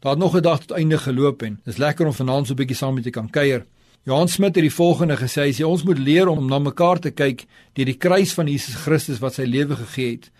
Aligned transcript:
Daar 0.00 0.12
het 0.12 0.20
nog 0.20 0.36
'n 0.36 0.40
dag 0.40 0.60
tot 0.60 0.70
einde 0.70 0.98
geloop 0.98 1.42
en 1.42 1.60
dis 1.64 1.76
lekker 1.76 2.06
om 2.06 2.12
vanaand 2.12 2.46
so 2.46 2.52
'n 2.52 2.56
bietjie 2.56 2.76
saam 2.76 2.94
met 2.94 3.04
jou 3.04 3.14
kan 3.14 3.30
kuier. 3.30 3.66
Johan 4.02 4.28
Smit 4.28 4.54
het 4.54 4.64
die 4.64 4.74
volgende 4.74 5.16
gesê: 5.16 5.40
"Hy 5.42 5.52
sê 5.52 5.64
ons 5.64 5.82
moet 5.82 5.98
leer 5.98 6.28
om 6.28 6.46
na 6.46 6.58
mekaar 6.58 6.98
te 6.98 7.10
kyk 7.10 7.44
deur 7.72 7.84
die 7.84 7.96
kruis 7.96 8.32
van 8.32 8.46
Jesus 8.46 8.74
Christus 8.74 9.18
wat 9.18 9.34
sy 9.34 9.42
lewe 9.42 9.76
gegee 9.76 10.10
het, 10.10 10.30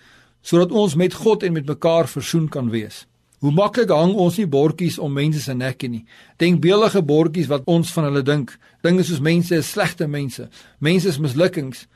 sodat 0.43 0.73
ons 0.73 0.95
met 0.95 1.15
God 1.15 1.43
en 1.43 1.53
met 1.53 1.67
mekaar 1.67 2.09
versoen 2.09 2.49
kan 2.49 2.71
wees." 2.71 3.07
Hoe 3.39 3.53
maklik 3.53 3.89
hang 3.89 4.15
ons 4.15 4.37
nie 4.37 4.47
bordjies 4.47 4.99
om 4.99 5.13
mense 5.13 5.41
se 5.41 5.55
nekke 5.55 5.89
nie. 5.89 6.05
Denkbeeldige 6.37 7.03
bordjies 7.03 7.47
wat 7.47 7.63
ons 7.65 7.93
van 7.93 8.05
hulle 8.05 8.23
dink. 8.23 8.59
Dinge 8.83 9.03
soos 9.03 9.21
mense 9.21 9.55
is 9.55 9.71
slegte 9.71 10.07
mense, 10.07 10.49
mense 10.79 11.09
is 11.09 11.19
mislukkings. 11.19 11.87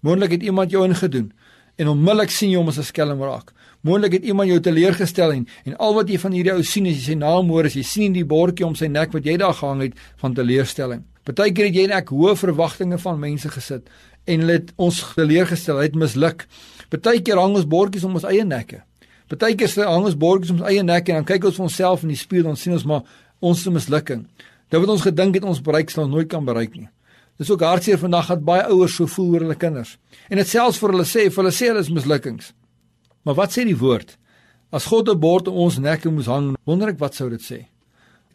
Moontlik 0.00 0.30
het 0.30 0.42
iemand 0.42 0.70
jou 0.70 0.84
ingedoen 0.84 1.32
en 1.76 1.88
onmiddellik 1.88 2.30
sien 2.30 2.50
jy 2.50 2.56
hom 2.56 2.68
as 2.68 2.78
'n 2.78 2.82
skelm 2.82 3.22
raak. 3.22 3.52
Moontlik 3.80 4.18
het 4.18 4.26
iemand 4.28 4.50
jou 4.50 4.60
teleurgestel 4.60 5.32
en 5.32 5.46
en 5.64 5.76
al 5.76 5.94
wat 5.96 6.10
jy 6.12 6.18
van 6.20 6.34
hierdie 6.36 6.52
ou 6.52 6.64
sien 6.66 6.86
is 6.86 6.98
jy 6.98 7.12
sy 7.12 7.16
naam 7.16 7.48
hoor 7.48 7.64
as 7.70 7.76
jy 7.78 7.84
sien 7.86 8.12
die 8.12 8.26
bordjie 8.28 8.66
om 8.66 8.74
sy 8.76 8.90
nek 8.92 9.14
wat 9.16 9.24
jy 9.24 9.38
daar 9.40 9.56
gehang 9.56 9.86
het 9.86 10.02
van 10.20 10.34
teleurstelling. 10.36 11.06
Partykeer 11.24 11.70
het 11.70 11.78
jy 11.78 11.86
en 11.88 11.96
ek 11.96 12.12
hoë 12.12 12.34
verwagtinge 12.36 12.98
van 13.00 13.18
mense 13.20 13.48
gesit 13.48 13.88
en 14.28 14.44
hulle 14.44 14.58
het 14.58 14.74
ons 14.76 15.00
teleurgestel, 15.16 15.80
het 15.80 15.96
misluk. 15.96 16.44
Partykeer 16.92 17.40
hang 17.40 17.56
ons 17.56 17.68
bordjies 17.68 18.04
om 18.04 18.20
ons 18.20 18.28
eie 18.28 18.44
nekke. 18.44 18.82
Partykeer 19.32 19.72
sê 19.72 19.88
hang 19.88 20.04
ons 20.04 20.18
bordjies 20.18 20.52
om 20.52 20.60
ons 20.60 20.68
eie 20.68 20.84
nekke 20.84 21.14
en 21.14 21.22
dan 21.22 21.28
kyk 21.32 21.48
ons 21.48 21.56
vir 21.56 21.68
onsself 21.70 22.04
in 22.04 22.12
die 22.12 22.20
spieël 22.20 22.52
en 22.52 22.60
sien 22.60 22.76
ons 22.76 22.84
maar 22.84 23.04
ons 23.40 23.64
se 23.64 23.72
mislukking. 23.72 24.26
Dit 24.68 24.80
wat 24.80 24.92
ons 24.92 25.08
gedink 25.08 25.40
het 25.40 25.48
ons 25.48 25.64
bereik 25.64 25.88
sal 25.90 26.08
nooit 26.10 26.28
kan 26.28 26.44
bereik 26.44 26.76
nie. 26.76 26.90
Dis 27.40 27.48
ook 27.48 27.64
hartseer 27.64 27.96
vandag 27.98 28.28
dat 28.28 28.44
baie 28.44 28.66
ouers 28.68 28.98
so 29.00 29.08
voel 29.08 29.34
oor 29.34 29.44
hulle 29.46 29.56
kinders. 29.56 29.96
En 30.28 30.36
dit 30.36 30.48
selfs 30.48 30.76
vir 30.82 30.92
hulle 30.92 31.06
sê, 31.08 31.30
vir 31.32 31.40
hulle 31.40 31.52
sê 31.56 31.70
hulle 31.70 31.80
is 31.80 31.88
mislukkings. 31.88 32.50
Maar 33.22 33.34
wat 33.34 33.52
sê 33.52 33.64
die 33.68 33.76
woord? 33.76 34.16
As 34.70 34.86
God 34.86 35.08
'n 35.08 35.18
bord 35.18 35.48
om 35.48 35.54
ons 35.54 35.78
nekke 35.78 36.10
moes 36.10 36.26
hang, 36.26 36.56
wonder 36.64 36.88
ek 36.88 36.98
wat 36.98 37.14
sou 37.14 37.28
dit 37.30 37.40
sê? 37.40 37.66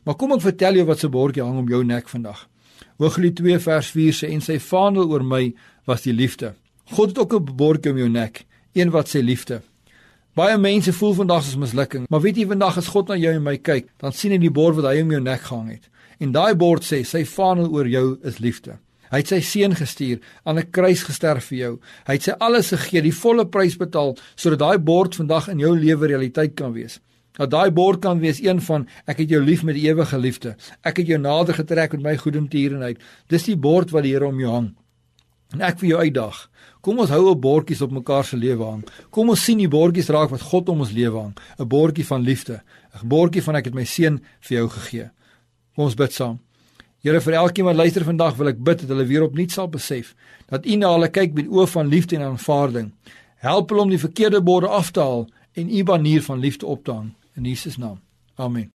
Maar 0.04 0.16
kom 0.16 0.32
ek 0.32 0.42
vertel 0.42 0.76
jou 0.76 0.86
wat 0.86 1.00
se 1.00 1.10
bordjie 1.10 1.44
hang 1.44 1.58
om 1.58 1.70
jou 1.70 1.84
nek 1.84 2.10
vandag. 2.10 2.48
Hooglied 2.98 3.36
2 3.36 3.60
vers 3.60 3.90
4 3.92 4.14
sê 4.14 4.30
en 4.32 4.42
sy 4.42 4.60
vaandel 4.60 5.10
oor 5.10 5.24
my 5.24 5.54
was 5.86 6.02
die 6.02 6.14
liefde. 6.14 6.54
God 6.92 7.10
het 7.10 7.18
ook 7.18 7.34
'n 7.34 7.56
bordjie 7.56 7.92
om 7.92 7.98
jou 7.98 8.10
nek, 8.10 8.46
een 8.74 8.92
wat 8.92 9.08
sê 9.08 9.24
liefde. 9.24 9.62
Baie 10.36 10.58
mense 10.58 10.94
voel 10.94 11.14
vandag 11.14 11.38
as 11.38 11.56
mislukking, 11.56 12.06
maar 12.10 12.22
weet 12.22 12.36
jy 12.38 12.46
vandag 12.46 12.78
as 12.78 12.88
God 12.88 13.08
na 13.08 13.16
jou 13.16 13.34
en 13.34 13.44
my 13.44 13.58
kyk, 13.58 13.88
dan 13.98 14.12
sien 14.12 14.32
hy 14.32 14.38
die 14.38 14.52
bord 14.52 14.76
wat 14.76 14.86
hy 14.86 15.02
om 15.02 15.12
jou 15.12 15.22
nek 15.22 15.42
gehang 15.42 15.70
het. 15.70 15.90
En 16.20 16.32
daai 16.32 16.56
bord 16.56 16.84
sê 16.84 17.06
sy 17.06 17.24
vaandel 17.24 17.72
oor 17.72 17.88
jou 17.88 18.20
is 18.24 18.40
liefde. 18.40 18.78
Hy 19.16 19.22
het 19.22 19.30
sy 19.32 19.38
seun 19.48 19.72
gestuur 19.80 20.20
aan 20.44 20.58
'n 20.60 20.72
kruis 20.76 21.04
gesterf 21.08 21.46
vir 21.48 21.58
jou. 21.58 21.74
Hy 22.08 22.14
het 22.14 22.24
sy 22.24 22.32
alles 22.32 22.70
gegee, 22.70 23.02
die 23.02 23.16
volle 23.16 23.46
prys 23.48 23.78
betaal 23.78 24.18
sodat 24.36 24.60
daai 24.60 24.78
bord 24.78 25.16
vandag 25.16 25.48
in 25.48 25.60
jou 25.60 25.72
lewe 25.80 26.08
realiteit 26.08 26.56
kan 26.56 26.74
wees. 26.74 27.00
Dat 27.38 27.50
daai 27.50 27.72
bord 27.72 28.02
kan 28.02 28.20
wees 28.20 28.42
een 28.44 28.62
van 28.62 28.88
ek 29.08 29.18
het 29.18 29.30
jou 29.30 29.42
lief 29.42 29.64
met 29.64 29.76
die 29.76 29.88
ewige 29.88 30.18
liefde. 30.18 30.56
Ek 30.84 30.98
het 30.98 31.08
jou 31.08 31.18
nader 31.18 31.54
getrek 31.54 31.92
met 31.92 32.02
my 32.02 32.18
goedertierenheid. 32.18 32.98
Dis 33.28 33.44
die 33.44 33.56
bord 33.56 33.92
wat 33.92 34.04
die 34.04 34.12
Here 34.12 34.28
om 34.28 34.40
jou 34.40 34.52
hang. 34.52 34.76
En 35.54 35.62
ek 35.62 35.80
vir 35.80 35.90
jou 35.90 36.00
uitdag. 36.00 36.50
Kom 36.82 37.00
ons 37.00 37.10
hou 37.10 37.30
op 37.30 37.42
bordjies 37.42 37.82
op 37.82 37.92
mekaar 37.92 38.26
se 38.26 38.38
lewe 38.38 38.64
hang. 38.64 38.84
Kom 39.10 39.30
ons 39.30 39.44
sien 39.44 39.58
die 39.58 39.68
bordjies 39.68 40.10
raak 40.10 40.30
wat 40.30 40.42
God 40.42 40.70
om 40.70 40.80
ons 40.80 40.92
lewe 40.92 41.20
hang. 41.20 41.38
'n 41.60 41.68
Bordjie 41.68 42.06
van 42.06 42.22
liefde. 42.22 42.62
'n 43.02 43.08
Bordjie 43.08 43.44
van 43.44 43.56
ek 43.56 43.66
het 43.66 43.74
my 43.74 43.86
seun 43.86 44.22
vir 44.42 44.58
jou 44.58 44.70
gegee. 44.70 45.10
Kom 45.76 45.86
ons 45.86 45.96
bid 45.96 46.12
saam. 46.12 46.45
Here 47.06 47.20
vir 47.22 47.36
elkeen 47.38 47.68
wat 47.68 47.78
luister 47.78 48.02
vandag 48.02 48.34
wil 48.40 48.48
ek 48.50 48.64
bid 48.66 48.80
dat 48.82 48.90
hulle 48.90 49.04
weer 49.06 49.28
opnuut 49.28 49.52
sal 49.54 49.68
besef 49.70 50.16
dat 50.50 50.66
U 50.66 50.78
na 50.82 50.90
hulle 50.96 51.12
kyk 51.14 51.36
met 51.38 51.52
oë 51.54 51.68
van 51.70 51.92
liefde 51.92 52.18
en 52.18 52.24
aanvaarding. 52.32 52.88
Help 53.46 53.70
hulle 53.70 53.84
om 53.86 53.94
die 53.94 54.02
verkeerde 54.02 54.42
borde 54.42 54.72
af 54.74 54.90
te 54.90 55.06
haal 55.06 55.28
en 55.54 55.70
U 55.70 55.84
banier 55.86 56.26
van 56.26 56.42
liefde 56.42 56.66
op 56.66 56.82
te 56.82 56.98
hang 56.98 57.14
in 57.38 57.46
Jesus 57.46 57.78
naam. 57.78 58.02
Amen. 58.42 58.72